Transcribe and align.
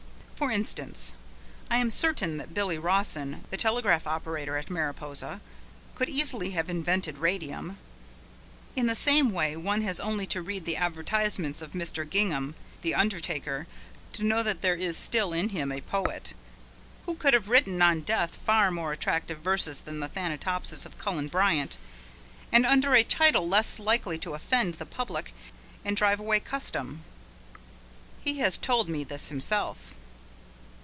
For 0.41 0.49
instance, 0.49 1.13
I 1.69 1.77
am 1.77 1.91
certain 1.91 2.37
that 2.37 2.55
Billy 2.55 2.79
Rawson, 2.79 3.43
the 3.51 3.57
telegraph 3.57 4.07
operator 4.07 4.57
at 4.57 4.71
Mariposa, 4.71 5.39
could 5.93 6.09
easily 6.09 6.49
have 6.49 6.67
invented 6.67 7.19
radium. 7.19 7.77
In 8.75 8.87
the 8.87 8.95
same 8.95 9.31
way 9.33 9.55
one 9.55 9.83
has 9.83 9.99
only 9.99 10.25
to 10.25 10.41
read 10.41 10.65
the 10.65 10.77
advertisements 10.77 11.61
of 11.61 11.73
Mr. 11.73 12.09
Gingham, 12.09 12.55
the 12.81 12.95
undertaker, 12.95 13.67
to 14.13 14.23
know 14.23 14.41
that 14.41 14.63
there 14.63 14.73
is 14.73 14.97
still 14.97 15.31
in 15.31 15.49
him 15.49 15.71
a 15.71 15.79
poet, 15.79 16.33
who 17.05 17.13
could 17.13 17.35
have 17.35 17.47
written 17.47 17.79
on 17.83 18.01
death 18.01 18.39
far 18.43 18.71
more 18.71 18.93
attractive 18.93 19.37
verses 19.41 19.81
than 19.81 19.99
the 19.99 20.09
Thanatopsis 20.09 20.87
of 20.87 20.97
Cullen 20.97 21.27
Bryant, 21.27 21.77
and 22.51 22.65
under 22.65 22.95
a 22.95 23.03
title 23.03 23.47
less 23.47 23.77
likely 23.77 24.17
to 24.17 24.33
offend 24.33 24.73
the 24.79 24.87
public 24.87 25.35
and 25.85 25.95
drive 25.95 26.19
away 26.19 26.39
custom. 26.39 27.03
He 28.25 28.39
has 28.39 28.57
told 28.57 28.89
me 28.89 29.03
this 29.03 29.27
himself. 29.27 29.93